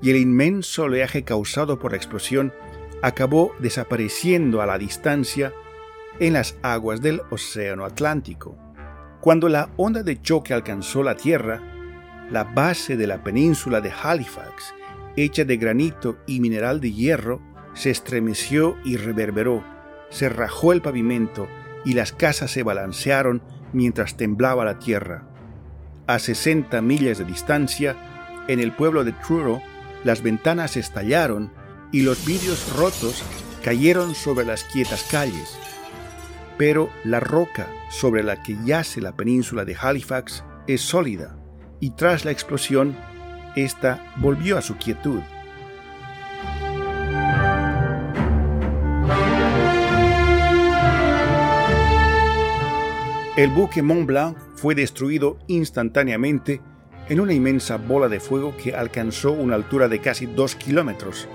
y 0.06 0.12
el 0.12 0.18
inmenso 0.18 0.84
oleaje 0.84 1.24
causado 1.24 1.80
por 1.80 1.90
la 1.90 1.98
explosión 1.98 2.54
acabó 3.02 3.56
desapareciendo 3.58 4.62
a 4.62 4.68
la 4.68 4.78
distancia 4.78 5.52
en 6.20 6.34
las 6.34 6.60
aguas 6.62 7.02
del 7.02 7.24
Océano 7.32 7.86
Atlántico. 7.86 8.56
Cuando 9.20 9.50
la 9.50 9.72
onda 9.78 10.04
de 10.04 10.22
choque 10.22 10.54
alcanzó 10.54 11.02
la 11.02 11.18
Tierra, 11.18 11.60
la 12.30 12.44
base 12.44 12.98
de 12.98 13.08
la 13.08 13.24
península 13.24 13.82
de 13.82 13.92
Halifax, 13.92 14.76
hecha 15.18 15.44
de 15.44 15.58
granito 15.58 16.18
y 16.28 16.40
mineral 16.40 16.80
de 16.82 16.92
hierro, 16.92 17.42
se 17.74 17.90
estremeció 17.90 18.78
y 18.86 18.98
reverberó, 18.98 19.64
se 20.12 20.30
rajó 20.30 20.72
el 20.72 20.84
pavimento 20.84 21.48
y 21.84 21.96
las 21.96 22.12
casas 22.12 22.52
se 22.52 22.62
balancearon 22.62 23.42
mientras 23.74 24.18
temblaba 24.18 24.66
la 24.66 24.78
tierra. 24.78 25.28
A 26.06 26.20
60 26.20 26.80
millas 26.84 27.18
de 27.18 27.26
distancia, 27.26 27.96
en 28.48 28.60
el 28.60 28.72
pueblo 28.72 29.04
de 29.04 29.12
Truro, 29.14 29.64
las 30.06 30.22
ventanas 30.22 30.78
estallaron 30.78 31.52
y 31.92 32.04
los 32.04 32.26
vidrios 32.28 32.72
rotos 32.78 33.24
cayeron 33.64 34.14
sobre 34.14 34.46
las 34.46 34.64
quietas 34.64 35.04
calles. 35.10 35.58
Pero 36.60 36.92
la 37.04 37.20
roca 37.20 37.68
sobre 37.90 38.22
la 38.22 38.44
que 38.44 38.56
yace 38.64 39.02
la 39.02 39.16
península 39.16 39.66
de 39.66 39.76
Halifax 39.76 40.44
es 40.68 40.82
sólida 40.82 41.36
y 41.80 41.90
tras 41.90 42.24
la 42.24 42.30
explosión, 42.30 42.96
ésta 43.56 44.14
volvió 44.18 44.60
a 44.60 44.62
su 44.62 44.78
quietud. 44.78 45.22
El 53.36 53.50
buque 53.50 53.82
Mont 53.82 54.06
Blanc 54.06 54.38
fue 54.54 54.76
destruido 54.76 55.40
instantáneamente 55.48 56.62
en 57.10 57.20
una 57.20 57.34
inmensa 57.34 57.78
bola 57.78 58.10
de 58.10 58.20
fuego 58.20 58.56
que 58.58 58.76
alcanzó 58.76 59.32
una 59.32 59.56
altura 59.56 59.88
de 59.88 60.00
casi 60.00 60.26
2 60.26 60.56
kilómetros, 60.56 61.28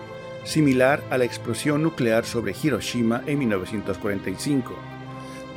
similar 0.45 1.03
a 1.11 1.19
la 1.19 1.25
explosión 1.25 1.83
nuclear 1.83 2.25
sobre 2.25 2.55
Hiroshima 2.61 3.23
en 3.27 3.39
1945. 3.39 4.75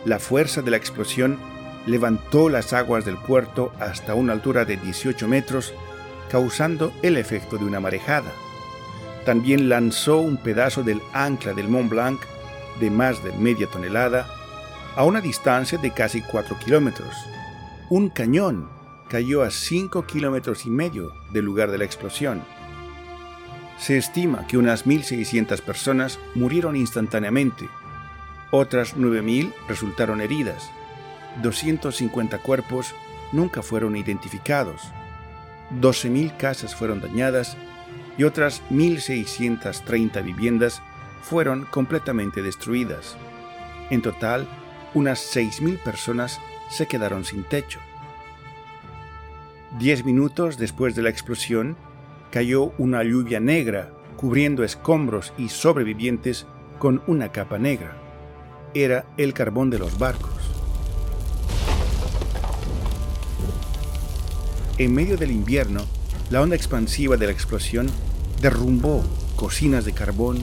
La 0.05 0.19
fuerza 0.19 0.61
de 0.61 0.71
la 0.71 0.77
explosión 0.77 1.39
levantó 1.85 2.49
las 2.49 2.73
aguas 2.73 3.05
del 3.05 3.17
puerto 3.17 3.71
hasta 3.79 4.13
una 4.13 4.33
altura 4.33 4.65
de 4.65 4.77
18 4.77 5.27
metros, 5.27 5.73
causando 6.29 6.93
el 7.01 7.17
efecto 7.17 7.57
de 7.57 7.65
una 7.65 7.79
marejada. 7.79 8.31
También 9.25 9.69
lanzó 9.69 10.19
un 10.19 10.37
pedazo 10.37 10.83
del 10.83 11.01
ancla 11.13 11.53
del 11.53 11.69
Mont 11.69 11.89
Blanc 11.89 12.19
de 12.79 12.89
más 12.89 13.23
de 13.23 13.31
media 13.33 13.67
tonelada 13.67 14.27
a 14.95 15.05
una 15.05 15.21
distancia 15.21 15.77
de 15.77 15.91
casi 15.91 16.21
4 16.21 16.57
kilómetros. 16.59 17.15
Un 17.89 18.09
cañón 18.09 18.69
cayó 19.13 19.43
a 19.43 19.51
5 19.51 20.07
kilómetros 20.07 20.65
y 20.65 20.71
medio 20.71 21.13
del 21.29 21.45
lugar 21.45 21.69
de 21.69 21.77
la 21.77 21.83
explosión. 21.83 22.41
Se 23.77 23.95
estima 23.95 24.47
que 24.47 24.57
unas 24.57 24.87
1.600 24.87 25.61
personas 25.61 26.19
murieron 26.33 26.75
instantáneamente, 26.75 27.69
otras 28.49 28.97
9.000 28.97 29.53
resultaron 29.67 30.19
heridas, 30.19 30.67
250 31.43 32.39
cuerpos 32.39 32.95
nunca 33.31 33.61
fueron 33.61 33.95
identificados, 33.95 34.81
12.000 35.79 36.35
casas 36.35 36.75
fueron 36.75 36.99
dañadas 36.99 37.55
y 38.17 38.23
otras 38.23 38.63
1.630 38.71 40.23
viviendas 40.23 40.81
fueron 41.21 41.65
completamente 41.65 42.41
destruidas. 42.41 43.15
En 43.91 44.01
total, 44.01 44.47
unas 44.95 45.35
6.000 45.35 45.77
personas 45.83 46.41
se 46.71 46.87
quedaron 46.87 47.25
sin 47.25 47.43
techo. 47.43 47.79
Diez 49.79 50.05
minutos 50.05 50.57
después 50.57 50.95
de 50.95 51.01
la 51.01 51.09
explosión, 51.09 51.75
cayó 52.29 52.73
una 52.77 53.03
lluvia 53.03 53.39
negra 53.39 53.91
cubriendo 54.17 54.63
escombros 54.63 55.33
y 55.35 55.49
sobrevivientes 55.49 56.45
con 56.77 57.01
una 57.07 57.31
capa 57.31 57.57
negra. 57.57 57.97
Era 58.75 59.05
el 59.17 59.33
carbón 59.33 59.71
de 59.71 59.79
los 59.79 59.97
barcos. 59.97 60.31
En 64.77 64.93
medio 64.93 65.17
del 65.17 65.31
invierno, 65.31 65.81
la 66.29 66.41
onda 66.41 66.55
expansiva 66.55 67.17
de 67.17 67.25
la 67.25 67.31
explosión 67.31 67.87
derrumbó 68.41 69.03
cocinas 69.35 69.85
de 69.85 69.93
carbón, 69.93 70.37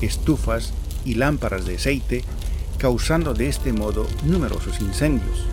estufas 0.00 0.72
y 1.04 1.14
lámparas 1.14 1.66
de 1.66 1.74
aceite, 1.74 2.22
causando 2.78 3.34
de 3.34 3.48
este 3.48 3.72
modo 3.72 4.06
numerosos 4.24 4.80
incendios. 4.80 5.44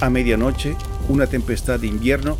A 0.00 0.10
medianoche, 0.10 0.76
una 1.08 1.26
tempestad 1.26 1.80
de 1.80 1.88
invierno 1.88 2.38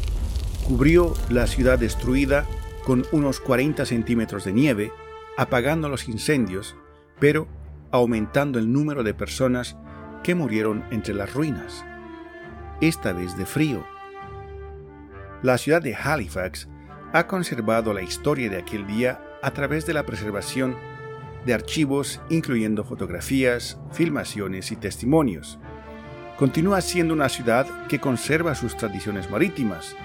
cubrió 0.64 1.14
la 1.28 1.48
ciudad 1.48 1.76
destruida 1.76 2.46
con 2.84 3.04
unos 3.10 3.40
40 3.40 3.84
centímetros 3.84 4.44
de 4.44 4.52
nieve, 4.52 4.92
apagando 5.36 5.88
los 5.88 6.08
incendios, 6.08 6.76
pero 7.18 7.48
aumentando 7.90 8.60
el 8.60 8.72
número 8.72 9.02
de 9.02 9.12
personas 9.12 9.76
que 10.22 10.36
murieron 10.36 10.84
entre 10.92 11.14
las 11.14 11.34
ruinas, 11.34 11.84
esta 12.80 13.12
vez 13.12 13.36
de 13.36 13.44
frío. 13.44 13.84
La 15.42 15.58
ciudad 15.58 15.82
de 15.82 15.96
Halifax 15.96 16.68
ha 17.12 17.26
conservado 17.26 17.92
la 17.92 18.02
historia 18.02 18.48
de 18.50 18.58
aquel 18.58 18.86
día 18.86 19.20
a 19.42 19.50
través 19.50 19.84
de 19.84 19.94
la 19.94 20.06
preservación 20.06 20.76
de 21.44 21.54
archivos 21.54 22.20
incluyendo 22.30 22.84
fotografías, 22.84 23.80
filmaciones 23.90 24.70
y 24.70 24.76
testimonios 24.76 25.58
continúa 26.38 26.80
siendo 26.80 27.14
una 27.14 27.28
ciudad 27.28 27.66
que 27.88 27.98
conserva 27.98 28.54
sus 28.54 28.76
tradiciones 28.76 29.28
marítimas, 29.28 29.96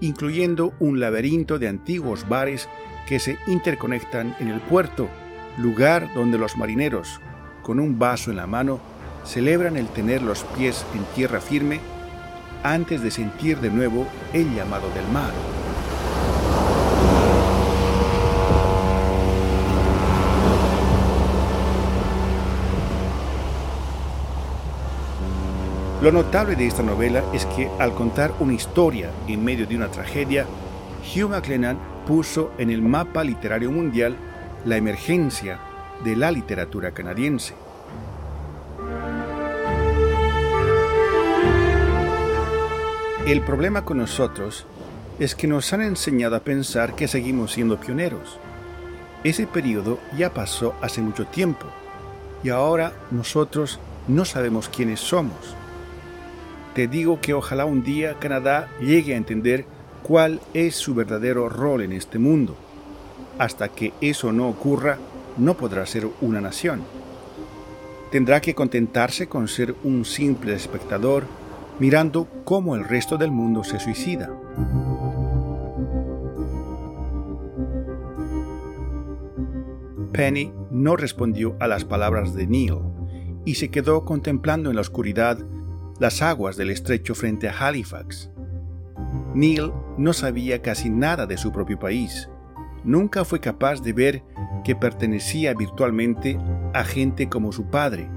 incluyendo 0.00 0.72
un 0.78 1.00
laberinto 1.00 1.58
de 1.58 1.66
antiguos 1.66 2.28
bares 2.28 2.68
que 3.08 3.18
se 3.18 3.38
interconectan 3.48 4.36
en 4.38 4.48
el 4.48 4.60
puerto, 4.60 5.08
lugar 5.58 6.08
donde 6.14 6.38
los 6.38 6.56
marineros, 6.56 7.20
con 7.62 7.80
un 7.80 7.98
vaso 7.98 8.30
en 8.30 8.36
la 8.36 8.46
mano, 8.46 8.78
celebran 9.24 9.76
el 9.76 9.88
tener 9.88 10.22
los 10.22 10.44
pies 10.56 10.86
en 10.94 11.02
tierra 11.16 11.40
firme 11.40 11.80
antes 12.62 13.02
de 13.02 13.10
sentir 13.10 13.58
de 13.58 13.70
nuevo 13.70 14.06
el 14.32 14.54
llamado 14.54 14.88
del 14.94 15.06
mar. 15.08 15.32
Lo 26.04 26.12
notable 26.12 26.54
de 26.54 26.66
esta 26.66 26.82
novela 26.82 27.24
es 27.32 27.46
que 27.46 27.66
al 27.78 27.94
contar 27.94 28.34
una 28.38 28.52
historia 28.52 29.10
en 29.26 29.42
medio 29.42 29.66
de 29.66 29.74
una 29.74 29.90
tragedia, 29.90 30.44
Hugh 31.00 31.30
MacLennan 31.30 31.78
puso 32.06 32.52
en 32.58 32.68
el 32.68 32.82
mapa 32.82 33.24
literario 33.24 33.72
mundial 33.72 34.14
la 34.66 34.76
emergencia 34.76 35.58
de 36.04 36.14
la 36.14 36.30
literatura 36.30 36.90
canadiense. 36.90 37.54
El 43.26 43.40
problema 43.40 43.86
con 43.86 43.96
nosotros 43.96 44.66
es 45.18 45.34
que 45.34 45.46
nos 45.46 45.72
han 45.72 45.80
enseñado 45.80 46.36
a 46.36 46.40
pensar 46.40 46.94
que 46.94 47.08
seguimos 47.08 47.52
siendo 47.52 47.80
pioneros. 47.80 48.38
Ese 49.24 49.46
periodo 49.46 49.98
ya 50.14 50.34
pasó 50.34 50.74
hace 50.82 51.00
mucho 51.00 51.24
tiempo 51.24 51.64
y 52.42 52.50
ahora 52.50 52.92
nosotros 53.10 53.80
no 54.06 54.26
sabemos 54.26 54.68
quiénes 54.68 55.00
somos 55.00 55.56
te 56.74 56.88
digo 56.88 57.20
que 57.20 57.34
ojalá 57.34 57.64
un 57.66 57.84
día 57.84 58.18
Canadá 58.18 58.68
llegue 58.80 59.14
a 59.14 59.16
entender 59.16 59.64
cuál 60.02 60.40
es 60.54 60.74
su 60.74 60.94
verdadero 60.94 61.48
rol 61.48 61.82
en 61.82 61.92
este 61.92 62.18
mundo. 62.18 62.56
Hasta 63.38 63.68
que 63.68 63.92
eso 64.00 64.32
no 64.32 64.48
ocurra, 64.48 64.98
no 65.36 65.56
podrá 65.56 65.86
ser 65.86 66.08
una 66.20 66.40
nación. 66.40 66.82
Tendrá 68.10 68.40
que 68.40 68.54
contentarse 68.54 69.28
con 69.28 69.48
ser 69.48 69.74
un 69.84 70.04
simple 70.04 70.54
espectador 70.54 71.24
mirando 71.78 72.28
cómo 72.44 72.74
el 72.74 72.84
resto 72.84 73.18
del 73.18 73.30
mundo 73.30 73.64
se 73.64 73.78
suicida. 73.78 74.30
Penny 80.12 80.52
no 80.70 80.96
respondió 80.96 81.56
a 81.58 81.66
las 81.66 81.84
palabras 81.84 82.34
de 82.34 82.46
Neil 82.46 82.78
y 83.44 83.56
se 83.56 83.68
quedó 83.70 84.04
contemplando 84.04 84.70
en 84.70 84.76
la 84.76 84.82
oscuridad 84.82 85.38
las 85.98 86.22
aguas 86.22 86.56
del 86.56 86.70
estrecho 86.70 87.14
frente 87.14 87.48
a 87.48 87.56
Halifax. 87.58 88.30
Neil 89.34 89.72
no 89.98 90.12
sabía 90.12 90.62
casi 90.62 90.90
nada 90.90 91.26
de 91.26 91.36
su 91.36 91.52
propio 91.52 91.78
país. 91.78 92.28
Nunca 92.84 93.24
fue 93.24 93.40
capaz 93.40 93.80
de 93.80 93.92
ver 93.92 94.24
que 94.64 94.76
pertenecía 94.76 95.54
virtualmente 95.54 96.38
a 96.72 96.84
gente 96.84 97.28
como 97.28 97.52
su 97.52 97.70
padre, 97.70 98.08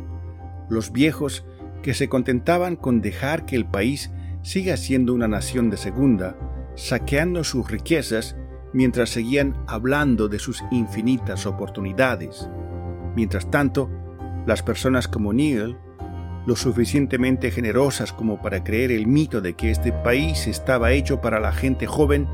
los 0.70 0.92
viejos 0.92 1.46
que 1.82 1.94
se 1.94 2.10
contentaban 2.10 2.76
con 2.76 3.02
dejar 3.02 3.46
que 3.46 3.56
el 3.56 3.66
país 3.66 4.12
siga 4.42 4.78
siendo 4.78 5.14
una 5.14 5.28
nación 5.28 5.70
de 5.70 5.78
segunda, 5.78 6.38
saqueando 6.76 7.44
sus 7.44 7.70
riquezas 7.70 8.36
mientras 8.74 9.10
seguían 9.10 9.56
hablando 9.68 10.28
de 10.28 10.40
sus 10.40 10.64
infinitas 10.72 11.46
oportunidades. 11.46 12.50
Mientras 13.16 13.50
tanto, 13.50 13.90
las 14.46 14.62
personas 14.62 15.08
como 15.08 15.34
Neil, 15.34 15.78
lo 16.48 16.56
suficientemente 16.56 17.52
generosas 17.52 18.14
como 18.14 18.42
para 18.42 18.64
creer 18.64 18.90
el 18.92 19.06
mito 19.06 19.42
de 19.42 19.56
que 19.56 19.70
este 19.70 19.92
país 19.92 20.48
estaba 20.48 20.94
hecho 20.94 21.20
para 21.20 21.42
la 21.42 21.52
gente 21.52 21.88
joven, 21.88 22.26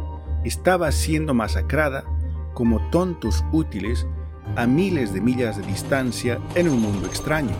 estaba 0.45 0.91
siendo 0.91 1.33
masacrada 1.33 2.05
como 2.53 2.91
tontos 2.91 3.43
útiles 3.51 4.05
a 4.55 4.67
miles 4.67 5.15
de 5.15 5.21
millas 5.21 5.57
de 5.57 5.63
distancia 5.63 6.39
en 6.53 6.69
un 6.69 6.79
mundo 6.79 7.07
extraño. 7.07 7.55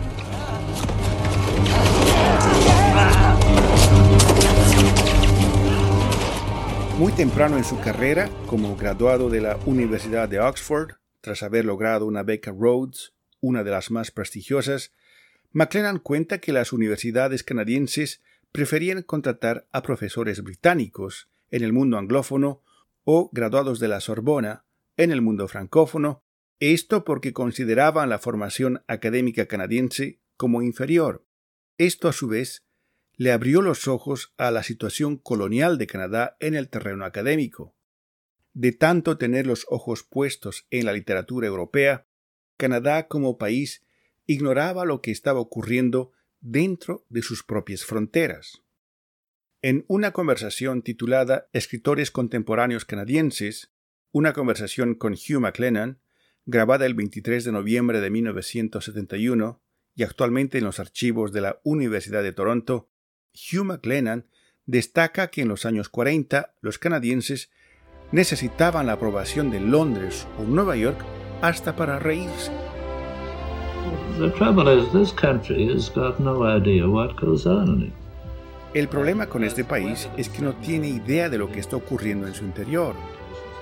Muy 6.96 7.10
temprano 7.14 7.56
en 7.56 7.64
su 7.64 7.80
carrera, 7.80 8.30
como 8.46 8.76
graduado 8.76 9.28
de 9.28 9.40
la 9.40 9.58
Universidad 9.66 10.28
de 10.28 10.38
Oxford, 10.38 10.92
tras 11.20 11.42
haber 11.42 11.64
logrado 11.64 12.06
una 12.06 12.22
beca 12.22 12.52
Rhodes, 12.56 13.12
una 13.40 13.64
de 13.64 13.72
las 13.72 13.90
más 13.90 14.12
prestigiosas, 14.12 14.92
McLennan 15.54 16.00
cuenta 16.00 16.38
que 16.38 16.52
las 16.52 16.72
universidades 16.72 17.44
canadienses 17.44 18.20
preferían 18.50 19.02
contratar 19.02 19.68
a 19.70 19.82
profesores 19.82 20.42
británicos 20.42 21.30
en 21.52 21.62
el 21.62 21.72
mundo 21.72 21.96
anglófono 21.96 22.60
o 23.04 23.30
graduados 23.32 23.78
de 23.78 23.86
la 23.86 24.00
Sorbona 24.00 24.64
en 24.96 25.12
el 25.12 25.22
mundo 25.22 25.46
francófono, 25.46 26.24
esto 26.58 27.04
porque 27.04 27.32
consideraban 27.32 28.08
la 28.08 28.18
formación 28.18 28.82
académica 28.88 29.46
canadiense 29.46 30.18
como 30.36 30.60
inferior. 30.60 31.24
Esto 31.78 32.08
a 32.08 32.12
su 32.12 32.26
vez 32.26 32.64
le 33.16 33.30
abrió 33.30 33.62
los 33.62 33.86
ojos 33.86 34.34
a 34.36 34.50
la 34.50 34.64
situación 34.64 35.18
colonial 35.18 35.78
de 35.78 35.86
Canadá 35.86 36.36
en 36.40 36.56
el 36.56 36.68
terreno 36.68 37.04
académico. 37.04 37.76
De 38.54 38.72
tanto 38.72 39.18
tener 39.18 39.46
los 39.46 39.66
ojos 39.68 40.02
puestos 40.02 40.66
en 40.70 40.86
la 40.86 40.92
literatura 40.92 41.46
europea, 41.46 42.08
Canadá 42.56 43.06
como 43.06 43.38
país 43.38 43.84
ignoraba 44.26 44.84
lo 44.84 45.00
que 45.00 45.10
estaba 45.10 45.40
ocurriendo 45.40 46.12
dentro 46.40 47.04
de 47.08 47.22
sus 47.22 47.42
propias 47.42 47.84
fronteras. 47.84 48.62
En 49.62 49.84
una 49.88 50.12
conversación 50.12 50.82
titulada 50.82 51.48
Escritores 51.52 52.10
contemporáneos 52.10 52.84
canadienses, 52.84 53.72
una 54.12 54.32
conversación 54.32 54.94
con 54.94 55.14
Hugh 55.14 55.40
MacLennan, 55.40 56.00
grabada 56.46 56.84
el 56.86 56.94
23 56.94 57.44
de 57.44 57.52
noviembre 57.52 58.00
de 58.00 58.10
1971 58.10 59.62
y 59.94 60.02
actualmente 60.02 60.58
en 60.58 60.64
los 60.64 60.80
archivos 60.80 61.32
de 61.32 61.40
la 61.40 61.60
Universidad 61.64 62.22
de 62.22 62.32
Toronto, 62.32 62.90
Hugh 63.32 63.64
McLennan 63.64 64.26
destaca 64.66 65.28
que 65.30 65.42
en 65.42 65.48
los 65.48 65.64
años 65.64 65.88
40 65.88 66.54
los 66.60 66.78
canadienses 66.78 67.50
necesitaban 68.12 68.86
la 68.86 68.92
aprobación 68.92 69.50
de 69.50 69.60
Londres 69.60 70.26
o 70.38 70.42
Nueva 70.44 70.76
York 70.76 70.98
hasta 71.42 71.74
para 71.74 71.98
reírse. 71.98 72.52
El 78.72 78.88
problema 78.88 79.26
con 79.26 79.44
este 79.44 79.64
país 79.64 80.08
es 80.16 80.28
que 80.28 80.42
no 80.42 80.54
tiene 80.54 80.88
idea 80.88 81.28
de 81.28 81.38
lo 81.38 81.50
que 81.50 81.60
está 81.60 81.76
ocurriendo 81.76 82.26
en 82.26 82.34
su 82.34 82.44
interior. 82.44 82.94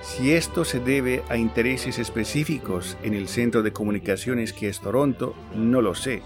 Si 0.01 0.33
esto 0.33 0.65
se 0.65 0.79
debe 0.79 1.23
a 1.29 1.37
intereses 1.37 1.99
específicos 1.99 2.97
en 3.03 3.13
el 3.13 3.27
centro 3.27 3.63
de 3.63 3.71
comunicaciones 3.71 4.53
que 4.53 4.69
es 4.69 4.79
Toronto, 4.79 5.33
no 5.55 5.81
lo 5.81 5.95
sé 5.95 6.21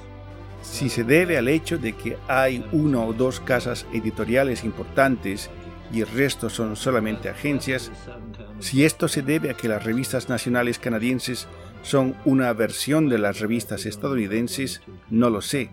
si 0.61 0.89
se 0.89 1.03
debe 1.03 1.37
al 1.37 1.47
hecho 1.47 1.77
de 1.77 1.93
que 1.93 2.17
hay 2.27 2.65
una 2.71 3.01
o 3.01 3.13
dos 3.13 3.39
casas 3.39 3.85
editoriales 3.93 4.63
importantes 4.63 5.49
y 5.91 6.01
el 6.01 6.07
resto 6.07 6.49
son 6.49 6.75
solamente 6.75 7.29
agencias, 7.29 7.91
si 8.59 8.83
esto 8.83 9.07
se 9.07 9.21
debe 9.21 9.51
a 9.51 9.53
que 9.53 9.69
las 9.69 9.83
revistas 9.83 10.27
nacionales 10.27 10.79
canadienses 10.79 11.47
son 11.87 12.15
una 12.25 12.51
versión 12.51 13.07
de 13.07 13.17
las 13.17 13.39
revistas 13.39 13.85
estadounidenses, 13.85 14.81
no 15.09 15.29
lo 15.29 15.39
sé. 15.41 15.69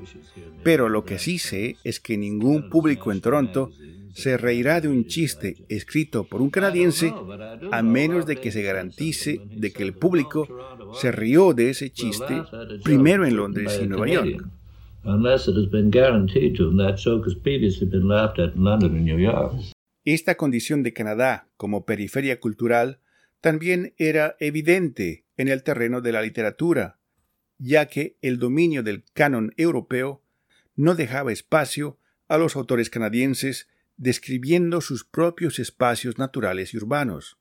Pero 0.63 0.89
lo 0.89 1.05
que 1.05 1.19
sí 1.19 1.39
sé 1.39 1.77
es 1.83 1.99
que 1.99 2.17
ningún 2.17 2.71
público 2.71 3.11
en 3.11 3.21
Toronto 3.21 3.73
se 4.13 4.37
reirá 4.37 4.81
de 4.81 4.87
un 4.87 5.07
chiste 5.07 5.57
escrito 5.69 6.23
por 6.23 6.41
un 6.41 6.51
canadiense 6.51 7.13
a 7.73 7.83
menos 7.83 8.27
de 8.27 8.37
que 8.37 8.53
se 8.53 8.63
garantice 8.63 9.41
de 9.45 9.73
que 9.73 9.83
el 9.83 9.95
público 9.95 10.47
se 11.01 11.11
rió 11.11 11.53
de 11.53 11.71
ese 11.71 11.91
chiste 11.91 12.43
primero 12.85 13.27
en 13.27 13.37
Londres 13.37 13.81
y 13.83 13.89
Nueva 13.89 14.07
York. 14.07 14.47
Esta 20.05 20.35
condición 20.37 20.83
de 20.85 20.93
Canadá 20.93 21.49
como 21.57 21.85
periferia 21.85 22.39
cultural 22.39 23.01
también 23.41 23.95
era 23.99 24.37
evidente 24.39 25.24
en 25.37 25.49
el 25.49 25.63
terreno 25.63 26.01
de 26.01 26.13
la 26.13 26.23
literatura, 26.23 26.99
ya 27.59 27.87
que 27.87 28.17
el 28.23 28.39
dominio 28.39 28.83
del 28.83 29.05
canon 29.13 29.53
europeo 29.57 30.23
no 30.77 30.95
dejaba 30.95 31.33
espacio 31.33 31.99
a 32.29 32.39
los 32.39 32.57
autores 32.57 32.91
canadienses 32.91 33.69
describiendo 33.97 34.81
sus 34.81 35.05
propios 35.05 35.59
espacios 35.59 36.19
naturales 36.19 36.75
y 36.75 36.79
urbanos. 36.79 37.39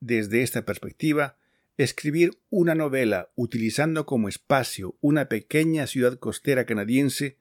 Desde 0.00 0.42
esta 0.42 0.64
perspectiva, 0.64 1.38
Escribir 1.78 2.38
una 2.48 2.74
novela 2.74 3.30
utilizando 3.34 4.06
como 4.06 4.30
espacio 4.30 4.96
una 5.02 5.28
pequeña 5.28 5.86
ciudad 5.86 6.18
costera 6.18 6.64
canadiense 6.64 7.36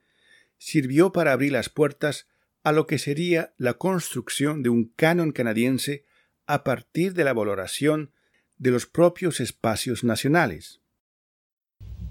sirvió 0.57 1.13
para 1.13 1.31
abrir 1.31 1.53
las 1.53 1.69
puertas 1.69 2.27
a 2.61 2.73
lo 2.73 2.85
que 2.85 2.99
sería 2.99 3.53
la 3.57 3.75
construcción 3.75 4.61
de 4.61 4.69
un 4.69 4.91
canon 4.97 5.31
canadiense 5.31 6.03
a 6.47 6.65
partir 6.65 7.13
de 7.13 7.23
la 7.23 7.31
valoración 7.31 8.11
de 8.57 8.71
los 8.71 8.85
propios 8.85 9.39
espacios 9.39 10.03
nacionales. 10.03 10.81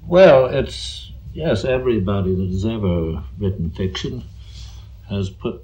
Well, 0.06 0.48
it's 0.52 1.12
yes, 1.32 1.64
everybody 1.64 2.34
that 2.34 2.50
has 2.52 2.64
ever 2.64 3.22
written 3.38 3.70
fiction 3.70 4.24
has 5.08 5.30
put 5.30 5.62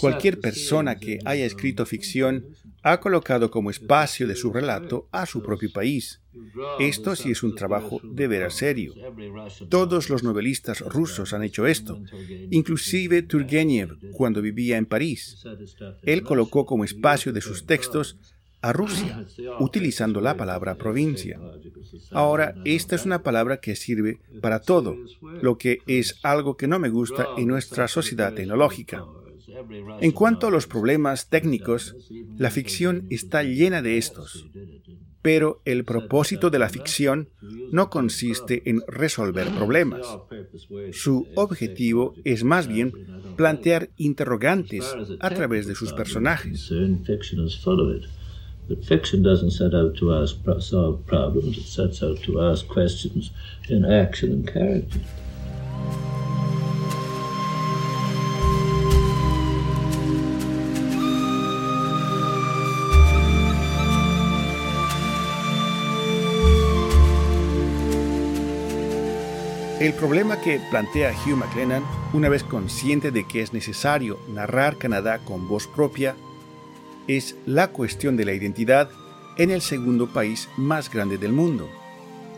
Cualquier 0.00 0.40
persona 0.40 0.98
que 0.98 1.18
haya 1.24 1.44
escrito 1.44 1.84
ficción 1.84 2.46
ha 2.82 3.00
colocado 3.00 3.50
como 3.50 3.70
espacio 3.70 4.26
de 4.26 4.34
su 4.34 4.50
relato 4.52 5.08
a 5.12 5.26
su 5.26 5.42
propio 5.42 5.70
país. 5.70 6.22
Esto 6.78 7.14
sí 7.14 7.30
es 7.30 7.42
un 7.42 7.54
trabajo 7.54 8.00
de 8.02 8.26
veras 8.28 8.54
serio. 8.54 8.94
Todos 9.68 10.08
los 10.08 10.22
novelistas 10.22 10.80
rusos 10.80 11.34
han 11.34 11.42
hecho 11.42 11.66
esto, 11.66 12.00
inclusive 12.50 13.22
Turgenev 13.22 13.98
cuando 14.12 14.40
vivía 14.40 14.78
en 14.78 14.86
París. 14.86 15.44
Él 16.02 16.22
colocó 16.22 16.64
como 16.64 16.84
espacio 16.84 17.32
de 17.32 17.42
sus 17.42 17.66
textos 17.66 18.16
a 18.62 18.72
Rusia, 18.72 19.26
utilizando 19.58 20.20
la 20.20 20.36
palabra 20.36 20.76
provincia. 20.76 21.40
Ahora, 22.10 22.54
esta 22.64 22.94
es 22.94 23.06
una 23.06 23.22
palabra 23.22 23.58
que 23.58 23.76
sirve 23.76 24.20
para 24.40 24.60
todo, 24.60 24.96
lo 25.40 25.58
que 25.58 25.78
es 25.86 26.18
algo 26.22 26.56
que 26.56 26.68
no 26.68 26.78
me 26.78 26.90
gusta 26.90 27.28
en 27.36 27.48
nuestra 27.48 27.88
sociedad 27.88 28.34
tecnológica. 28.34 29.04
En 30.00 30.12
cuanto 30.12 30.46
a 30.46 30.50
los 30.50 30.66
problemas 30.66 31.28
técnicos, 31.28 31.96
la 32.38 32.50
ficción 32.50 33.06
está 33.10 33.42
llena 33.42 33.82
de 33.82 33.98
estos. 33.98 34.46
Pero 35.22 35.60
el 35.66 35.84
propósito 35.84 36.48
de 36.48 36.58
la 36.58 36.70
ficción 36.70 37.28
no 37.72 37.90
consiste 37.90 38.62
en 38.64 38.82
resolver 38.88 39.48
problemas. 39.50 40.06
Su 40.92 41.28
objetivo 41.34 42.14
es 42.24 42.42
más 42.42 42.68
bien 42.68 42.92
plantear 43.36 43.90
interrogantes 43.96 44.84
a 45.20 45.30
través 45.30 45.66
de 45.66 45.74
sus 45.74 45.92
personajes. 45.92 46.72
But 48.70 48.84
fiction 48.84 49.24
doesn't 49.24 49.50
set 49.50 49.74
out 49.74 49.96
to 49.96 50.14
ask, 50.14 50.36
solve 50.60 51.04
problems, 51.04 51.58
it 51.58 51.66
sets 51.66 52.04
out 52.04 52.22
to 52.22 52.40
ask 52.40 52.68
questions 52.68 53.32
in 53.68 53.84
action 53.84 54.30
and 54.30 54.46
character. 54.46 55.00
El 69.80 69.94
problema 69.94 70.40
que 70.40 70.60
plantea 70.70 71.12
Hugh 71.12 71.36
McLennan, 71.36 71.82
una 72.12 72.28
vez 72.28 72.44
consciente 72.44 73.10
de 73.10 73.24
que 73.24 73.42
es 73.42 73.52
necesario 73.52 74.20
narrar 74.32 74.76
Canadá 74.76 75.18
con 75.18 75.48
voz 75.48 75.66
propia, 75.66 76.14
es 77.08 77.36
la 77.46 77.68
cuestión 77.68 78.16
de 78.16 78.24
la 78.24 78.32
identidad 78.32 78.88
en 79.36 79.50
el 79.50 79.60
segundo 79.60 80.12
país 80.12 80.48
más 80.56 80.90
grande 80.92 81.18
del 81.18 81.32
mundo. 81.32 81.68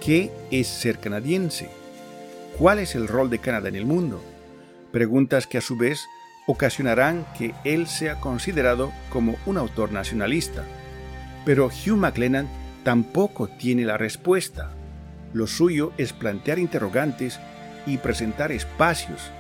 ¿Qué 0.01 0.31
es 0.51 0.67
ser 0.67 0.99
canadiense? 0.99 1.69
¿Cuál 2.59 2.79
es 2.79 2.95
el 2.95 3.09
rol 3.09 3.31
de 3.31 3.39
Canadá 3.39 3.69
en 3.69 3.77
el 3.77 3.87
mundo? 3.87 4.23
Preguntas 4.93 5.47
que 5.47 5.59
a 5.59 5.63
su 5.63 5.77
vez 5.77 6.07
ocasionarán 6.47 7.27
que 7.39 7.55
él 7.65 7.87
sea 7.87 8.21
considerado 8.21 8.93
como 9.11 9.37
un 9.47 9.59
autor 9.59 9.93
nacionalista. 9.93 10.65
Pero 11.45 11.67
Hugh 11.67 11.97
McLennan 11.97 12.49
tampoco 12.85 13.49
tiene 13.49 13.85
la 13.85 13.97
respuesta. 13.97 14.71
Lo 15.33 15.47
suyo 15.47 15.93
es 15.99 16.13
plantear 16.13 16.59
interrogantes 16.59 17.41
y 17.87 17.99
presentar 17.99 18.53
espacios 18.53 19.31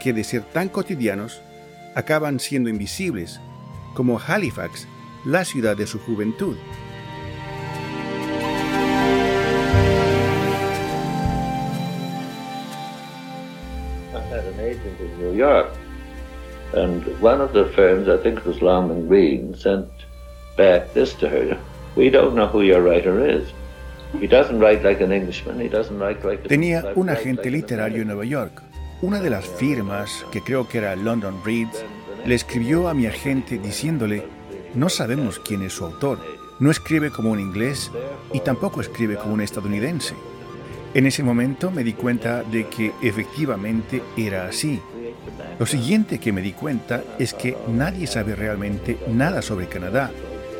que 0.00 0.12
de 0.12 0.24
ser 0.24 0.42
tan 0.42 0.68
cotidianos 0.68 1.40
acaban 1.94 2.40
siendo 2.40 2.68
invisibles, 2.68 3.40
como 3.94 4.18
Halifax, 4.18 4.86
la 5.24 5.44
ciudad 5.44 5.76
de 5.76 5.86
su 5.86 5.98
juventud. 5.98 6.56
New 15.18 15.34
York. 15.34 15.68
And 16.74 17.04
one 17.20 17.40
of 17.40 17.52
the 17.52 17.66
firms, 17.76 18.08
I 18.08 18.16
think 18.22 18.38
it 18.38 18.46
was 18.46 18.62
Long 18.62 18.90
and 18.90 19.08
Green, 19.08 19.54
sent 19.54 19.88
back 20.56 20.92
this 20.94 21.14
to 21.16 21.28
her. 21.28 21.58
We 21.96 22.10
don't 22.10 22.34
know 22.34 22.46
who 22.46 22.62
your 22.62 22.82
writer 22.82 23.20
is. 23.20 23.44
He 24.18 24.26
doesn't 24.26 24.58
write 24.58 24.82
like 24.82 25.02
an 25.02 25.12
Englishman. 25.12 25.60
He 25.60 25.68
doesn't 25.68 25.98
write 25.98 26.24
like 26.24 26.48
Tenía 26.48 26.92
un 26.96 27.08
agente 27.08 27.50
literario 27.50 28.02
en 28.02 28.08
Nueva 28.08 28.24
York. 28.24 28.62
Una 29.02 29.20
de 29.20 29.30
las 29.30 29.46
firmas, 29.46 30.24
que 30.30 30.40
creo 30.40 30.68
que 30.68 30.78
era 30.78 30.94
London 30.96 31.34
Reads, 31.44 31.84
le 32.24 32.34
escribió 32.34 32.88
a 32.88 32.94
mi 32.94 33.06
agente 33.06 33.58
diciéndole, 33.58 34.24
no 34.74 34.88
sabemos 34.88 35.38
quién 35.38 35.62
es 35.62 35.72
su 35.72 35.84
autor, 35.84 36.18
no 36.60 36.70
escribe 36.70 37.10
como 37.10 37.30
un 37.30 37.40
inglés 37.40 37.90
y 38.32 38.40
tampoco 38.40 38.80
escribe 38.80 39.16
como 39.16 39.34
un 39.34 39.40
estadounidense. 39.40 40.14
En 40.94 41.06
ese 41.06 41.22
momento 41.22 41.70
me 41.70 41.84
di 41.84 41.94
cuenta 41.94 42.42
de 42.42 42.66
que 42.68 42.92
efectivamente 43.02 44.02
era 44.16 44.46
así. 44.46 44.80
Lo 45.58 45.66
siguiente 45.66 46.18
que 46.18 46.32
me 46.32 46.42
di 46.42 46.52
cuenta 46.52 47.02
es 47.18 47.34
que 47.34 47.56
nadie 47.68 48.06
sabe 48.06 48.36
realmente 48.36 48.98
nada 49.08 49.42
sobre 49.42 49.68
Canadá, 49.68 50.10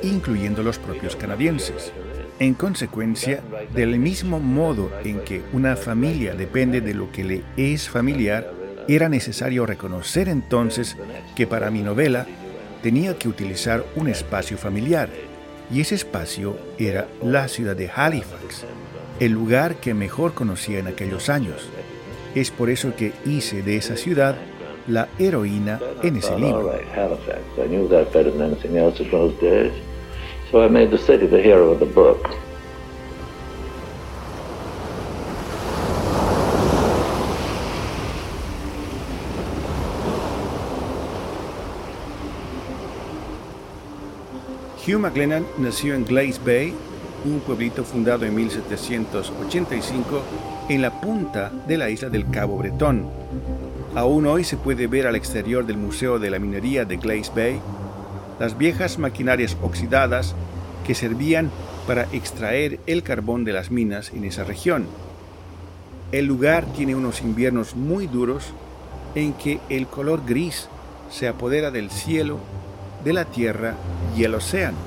incluyendo 0.02 0.62
los 0.62 0.78
propios 0.78 1.16
canadienses. 1.16 1.92
En 2.38 2.54
consecuencia, 2.54 3.42
del 3.74 3.98
mismo 3.98 4.40
modo 4.40 4.90
en 5.04 5.20
que 5.20 5.42
una 5.52 5.76
familia 5.76 6.34
depende 6.34 6.80
de 6.80 6.94
lo 6.94 7.12
que 7.12 7.24
le 7.24 7.42
es 7.56 7.88
familiar, 7.88 8.61
era 8.88 9.08
necesario 9.08 9.66
reconocer 9.66 10.28
entonces 10.28 10.96
que 11.34 11.46
para 11.46 11.70
mi 11.70 11.82
novela 11.82 12.26
tenía 12.82 13.16
que 13.18 13.28
utilizar 13.28 13.84
un 13.96 14.08
espacio 14.08 14.58
familiar, 14.58 15.08
y 15.70 15.80
ese 15.80 15.94
espacio 15.94 16.56
era 16.78 17.08
la 17.22 17.48
ciudad 17.48 17.76
de 17.76 17.90
Halifax, 17.94 18.64
el 19.20 19.32
lugar 19.32 19.76
que 19.76 19.94
mejor 19.94 20.34
conocía 20.34 20.78
en 20.78 20.86
aquellos 20.86 21.28
años. 21.28 21.68
Es 22.34 22.50
por 22.50 22.70
eso 22.70 22.94
que 22.96 23.12
hice 23.24 23.62
de 23.62 23.76
esa 23.76 23.96
ciudad 23.96 24.36
la 24.88 25.08
heroína 25.18 25.80
en 26.02 26.16
ese 26.16 26.36
libro. 26.38 26.72
So 30.50 30.62
I 30.62 30.68
made 30.68 30.90
the 30.90 30.98
city 30.98 31.26
the 31.26 31.40
hero 31.40 31.70
of 31.70 31.78
the 31.78 31.86
book. 31.86 32.28
Hugh 44.84 44.98
McLennan 44.98 45.46
nació 45.58 45.94
en 45.94 46.04
Glace 46.04 46.40
Bay, 46.44 46.74
un 47.24 47.38
pueblito 47.38 47.84
fundado 47.84 48.26
en 48.26 48.34
1785 48.34 50.22
en 50.68 50.82
la 50.82 51.00
punta 51.00 51.52
de 51.68 51.78
la 51.78 51.88
isla 51.88 52.08
del 52.08 52.28
Cabo 52.28 52.58
Bretón. 52.58 53.08
Aún 53.94 54.26
hoy 54.26 54.42
se 54.42 54.56
puede 54.56 54.88
ver 54.88 55.06
al 55.06 55.14
exterior 55.14 55.64
del 55.64 55.76
Museo 55.76 56.18
de 56.18 56.30
la 56.30 56.40
Minería 56.40 56.84
de 56.84 56.96
Glace 56.96 57.30
Bay 57.32 57.60
las 58.40 58.58
viejas 58.58 58.98
maquinarias 58.98 59.56
oxidadas 59.62 60.34
que 60.84 60.96
servían 60.96 61.52
para 61.86 62.08
extraer 62.12 62.80
el 62.88 63.04
carbón 63.04 63.44
de 63.44 63.52
las 63.52 63.70
minas 63.70 64.10
en 64.12 64.24
esa 64.24 64.42
región. 64.42 64.86
El 66.10 66.26
lugar 66.26 66.66
tiene 66.74 66.96
unos 66.96 67.20
inviernos 67.20 67.76
muy 67.76 68.08
duros 68.08 68.52
en 69.14 69.32
que 69.34 69.60
el 69.68 69.86
color 69.86 70.22
gris 70.26 70.68
se 71.08 71.28
apodera 71.28 71.70
del 71.70 71.88
cielo, 71.88 72.40
de 73.04 73.12
la 73.12 73.24
tierra 73.24 73.74
y 74.16 74.24
el 74.24 74.34
océano. 74.34 74.78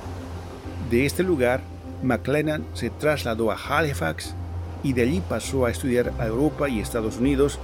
De 0.89 1.05
este 1.05 1.23
lugar, 1.23 1.61
McLennan 2.03 2.65
se 2.73 2.89
trasladó 2.89 3.51
a 3.51 3.57
Halifax 3.57 4.35
y 4.83 4.93
de 4.93 5.01
allí 5.01 5.21
pasó 5.27 5.65
a 5.65 5.71
estudiar 5.71 6.13
a 6.19 6.27
Europa 6.27 6.69
y 6.69 6.79
Estados 6.79 7.17
Unidos 7.17 7.59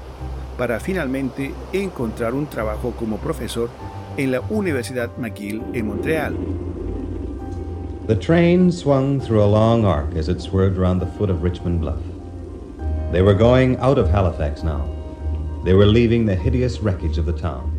para 0.58 0.80
finalmente 0.80 1.54
encontrar 1.74 2.34
un 2.34 2.48
trabajo 2.48 2.92
como 2.98 3.18
profesor 3.18 3.70
en 4.18 4.32
la 4.32 4.42
Universidad 4.50 5.10
McGill 5.18 5.62
en 5.74 5.88
Montreal. 5.88 6.36
The 8.08 8.16
train 8.16 8.72
swung 8.72 9.22
through 9.22 9.44
a 9.44 9.48
long 9.48 9.86
arc 9.86 10.16
as 10.16 10.28
it 10.28 10.42
swerved 10.42 10.78
around 10.78 11.00
the 11.00 11.06
foot 11.18 11.30
of 11.30 11.44
Richmond 11.44 11.82
Bluff. 11.82 12.02
They 13.12 13.22
were 13.22 13.36
going 13.36 13.78
out 13.78 13.98
of 13.98 14.10
Halifax 14.10 14.64
now. 14.64 14.86
They 15.64 15.74
were 15.74 15.86
leaving 15.86 16.26
the 16.26 16.36
hideous 16.36 16.82
wreckage 16.82 17.18
of 17.18 17.26
the 17.26 17.34
town. 17.34 17.71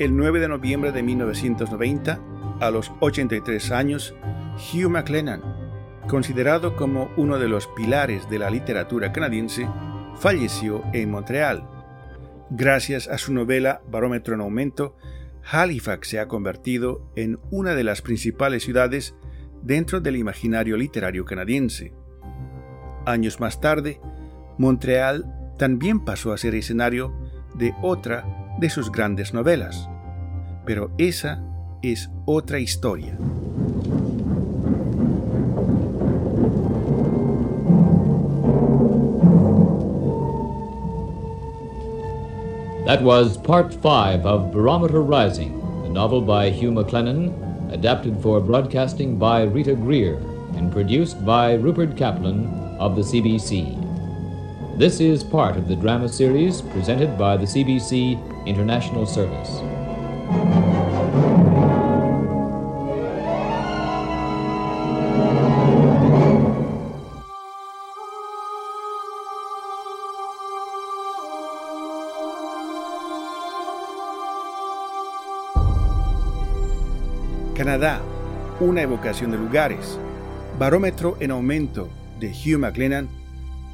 El 0.00 0.16
9 0.16 0.40
de 0.40 0.48
noviembre 0.48 0.90
de 0.90 1.04
1990, 1.04 2.20
a 2.58 2.70
los 2.72 2.90
83 2.98 3.70
años, 3.70 4.12
Hugh 4.56 4.90
McLennan, 4.90 5.40
considerado 6.08 6.74
como 6.74 7.12
uno 7.16 7.38
de 7.38 7.48
los 7.48 7.68
pilares 7.68 8.28
de 8.28 8.40
la 8.40 8.50
literatura 8.50 9.12
canadiense, 9.12 9.68
falleció 10.16 10.82
en 10.92 11.12
Montreal. 11.12 11.68
Gracias 12.50 13.06
a 13.06 13.18
su 13.18 13.32
novela 13.32 13.82
Barómetro 13.88 14.34
en 14.34 14.40
Aumento, 14.40 14.96
Halifax 15.48 16.08
se 16.08 16.18
ha 16.18 16.26
convertido 16.26 17.08
en 17.14 17.38
una 17.52 17.76
de 17.76 17.84
las 17.84 18.02
principales 18.02 18.64
ciudades 18.64 19.14
dentro 19.62 20.00
del 20.00 20.16
imaginario 20.16 20.76
literario 20.76 21.24
canadiense. 21.24 21.92
Años 23.06 23.38
más 23.38 23.60
tarde, 23.60 24.00
Montreal 24.58 25.54
también 25.56 26.04
pasó 26.04 26.32
a 26.32 26.36
ser 26.36 26.56
escenario 26.56 27.14
de 27.54 27.74
otra 27.80 28.43
de 28.64 28.70
sus 28.70 28.90
grandes 28.90 29.34
novelas. 29.34 29.90
Pero 30.64 30.90
esa 30.96 31.38
es 31.82 32.08
otra 32.24 32.58
historia. 32.60 33.14
That 42.86 43.02
was 43.02 43.36
part 43.36 43.74
five 43.82 44.24
of 44.24 44.50
Barometer 44.50 45.02
Rising, 45.02 45.60
a 45.84 45.90
novel 45.90 46.22
by 46.22 46.48
Hugh 46.48 46.72
McLennan, 46.72 47.34
adapted 47.70 48.18
for 48.22 48.40
broadcasting 48.40 49.18
by 49.18 49.42
Rita 49.42 49.74
Greer, 49.74 50.16
and 50.56 50.72
produced 50.72 51.22
by 51.22 51.52
Rupert 51.52 51.98
Kaplan 51.98 52.46
of 52.78 52.96
the 52.96 53.02
CBC. 53.02 53.78
This 54.78 55.00
is 55.00 55.22
part 55.22 55.58
of 55.58 55.68
the 55.68 55.76
drama 55.76 56.08
series 56.08 56.62
presented 56.62 57.18
by 57.18 57.36
the 57.36 57.44
CBC 57.44 58.33
International 58.46 59.06
Service. 59.06 59.62
Canadá, 77.54 78.02
una 78.60 78.82
evocación 78.82 79.30
de 79.30 79.38
lugares. 79.38 79.98
Barómetro 80.58 81.16
en 81.20 81.30
aumento 81.30 81.88
de 82.20 82.28
Hugh 82.28 82.58
McLennan 82.58 83.08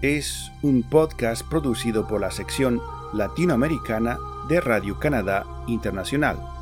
es 0.00 0.52
un 0.62 0.82
podcast 0.82 1.42
producido 1.48 2.06
por 2.06 2.20
la 2.20 2.30
sección 2.30 2.80
latinoamericana 3.12 4.18
de 4.50 4.60
Radio 4.60 4.98
Canadá 4.98 5.46
Internacional. 5.68 6.59